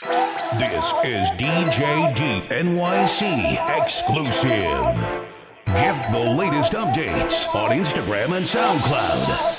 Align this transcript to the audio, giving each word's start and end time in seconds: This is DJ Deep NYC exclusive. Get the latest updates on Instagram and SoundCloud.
This 0.00 0.92
is 1.04 1.28
DJ 1.32 2.14
Deep 2.14 2.44
NYC 2.50 3.82
exclusive. 3.82 4.94
Get 5.66 6.12
the 6.12 6.20
latest 6.20 6.74
updates 6.74 7.52
on 7.52 7.72
Instagram 7.72 8.36
and 8.36 8.46
SoundCloud. 8.46 9.57